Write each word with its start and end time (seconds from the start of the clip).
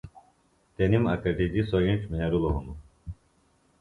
تنِم 0.75 1.03
اکٹِجیۡ 1.13 1.65
سوۡ 1.69 1.81
اِنڇ 1.85 2.01
مھیرِلوۡ 2.11 2.53
ہنوۡ 2.55 2.77